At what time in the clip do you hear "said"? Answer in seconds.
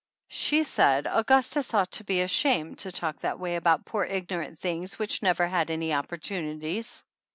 0.63-1.05